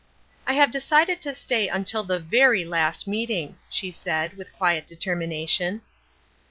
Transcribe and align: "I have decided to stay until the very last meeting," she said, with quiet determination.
"I 0.47 0.53
have 0.53 0.71
decided 0.71 1.21
to 1.21 1.33
stay 1.35 1.67
until 1.67 2.03
the 2.03 2.19
very 2.19 2.65
last 2.65 3.07
meeting," 3.07 3.59
she 3.69 3.91
said, 3.91 4.33
with 4.35 4.51
quiet 4.51 4.87
determination. 4.87 5.83